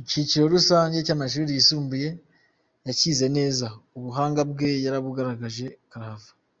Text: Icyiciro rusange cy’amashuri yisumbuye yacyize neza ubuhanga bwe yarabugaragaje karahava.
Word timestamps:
Icyiciro 0.00 0.44
rusange 0.54 0.96
cy’amashuri 1.06 1.48
yisumbuye 1.56 2.08
yacyize 2.86 3.26
neza 3.36 3.66
ubuhanga 3.96 4.40
bwe 4.50 4.70
yarabugaragaje 4.84 5.66
karahava. 5.90 6.30